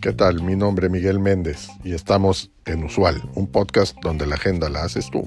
[0.00, 0.42] ¿Qué tal?
[0.42, 4.84] Mi nombre es Miguel Méndez y estamos en Usual, un podcast donde la agenda la
[4.84, 5.22] haces tú.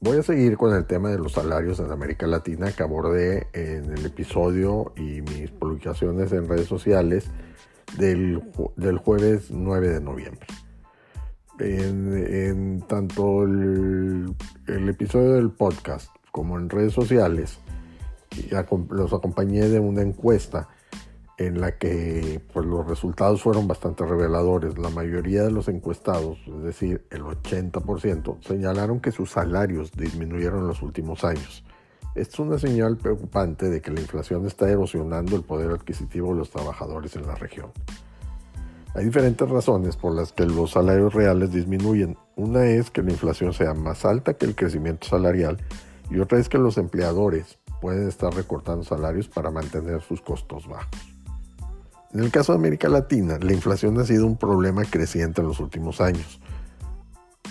[0.00, 3.90] Voy a seguir con el tema de los salarios en América Latina que abordé en
[3.92, 7.30] el episodio y mis publicaciones en redes sociales
[7.96, 8.40] del,
[8.98, 10.46] jueves 9 de noviembre.
[11.60, 14.34] En, tanto el,
[14.66, 17.60] episodio del podcast como en redes sociales
[18.90, 20.68] los acompañé de una encuesta
[21.38, 24.78] en la que pues, los resultados fueron bastante reveladores.
[24.78, 30.68] La mayoría de los encuestados, es decir, el 80%, señalaron que sus salarios disminuyeron en
[30.68, 31.64] los últimos años.
[32.14, 36.38] Esto es una señal preocupante de que la inflación está erosionando el poder adquisitivo de
[36.38, 37.72] los trabajadores en la región.
[38.94, 42.16] Hay diferentes razones por las que los salarios reales disminuyen.
[42.36, 45.58] Una es que la inflación sea más alta que el crecimiento salarial
[46.08, 50.96] y otra es que los empleadores pueden estar recortando salarios para mantener sus costos bajos.
[52.12, 55.58] En el caso de América Latina, la inflación ha sido un problema creciente en los
[55.58, 56.40] últimos años,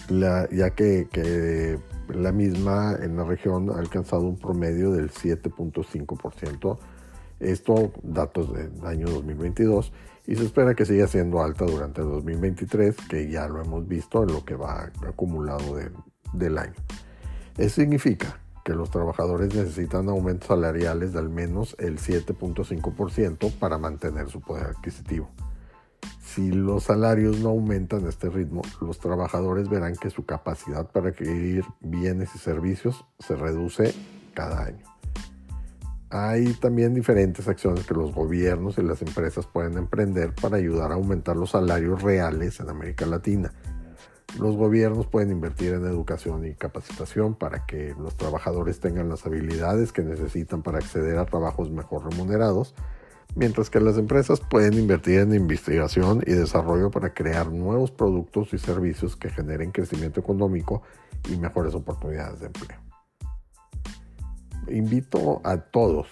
[0.10, 6.78] ya que, la misma en la región ha alcanzado un promedio del 7.5%.
[7.40, 9.92] Esto datos del año 2022
[10.28, 14.24] y se espera que siga siendo alta durante el 2023, que ya lo hemos visto
[14.24, 15.78] en lo que va acumulado
[16.34, 16.76] del año.
[17.58, 24.30] Eso significa que los trabajadores necesitan aumentos salariales de al menos el 7.5% para mantener
[24.30, 25.30] su poder adquisitivo.
[26.34, 31.10] Si los salarios no aumentan a este ritmo, los trabajadores verán que su capacidad para
[31.10, 33.94] adquirir bienes y servicios se reduce
[34.34, 34.86] cada año.
[36.10, 40.96] Hay también diferentes acciones que los gobiernos y las empresas pueden emprender para ayudar a
[40.96, 43.52] aumentar los salarios reales en América Latina
[44.40, 49.92] los gobiernos pueden invertir en educación y capacitación para que los trabajadores tengan las habilidades
[49.92, 52.74] que necesitan para acceder a trabajos mejor remunerados,
[53.36, 58.58] mientras que las empresas pueden invertir en investigación y desarrollo para crear nuevos productos y
[58.58, 60.84] servicios que generen crecimiento económico
[61.30, 62.80] y mejores oportunidades de empleo.
[64.68, 66.08] Invito a todos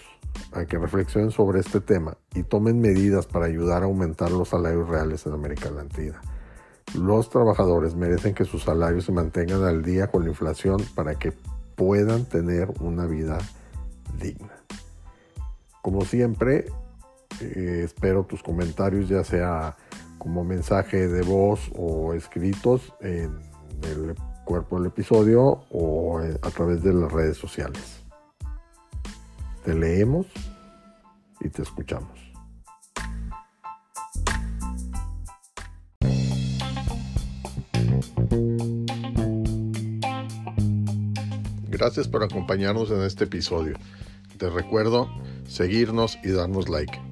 [0.52, 4.88] a que reflexionen sobre este tema y tomen medidas para ayudar a aumentar los salarios
[4.88, 6.20] reales en América Latina.
[6.98, 11.32] Los trabajadores merecen que sus salarios se mantengan al día con la inflación para que
[11.74, 13.38] puedan tener una vida
[14.18, 14.52] digna.
[15.80, 16.66] Como siempre,
[17.42, 19.76] eh, espero tus comentarios, ya sea
[20.18, 23.38] como mensaje de voz o escritos en
[23.82, 24.14] el
[24.44, 28.00] cuerpo del episodio o a través de las redes sociales.
[29.64, 30.26] Te leemos
[31.40, 32.32] y te escuchamos.
[41.68, 43.74] Gracias por acompañarnos en este episodio.
[44.38, 45.08] Te recuerdo
[45.48, 47.11] seguirnos y darnos like.